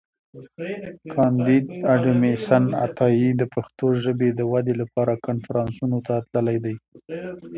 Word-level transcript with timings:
کانديد 1.13 1.65
اکاډميسن 1.93 2.63
عطایي 2.83 3.29
د 3.35 3.41
پښتو 3.53 3.85
ژبي 4.03 4.29
د 4.35 4.41
ودي 4.51 4.73
لپاره 4.81 5.13
کنفرانسونو 5.27 5.97
ته 6.07 6.15
تللی 6.31 6.57
دی. 6.65 6.75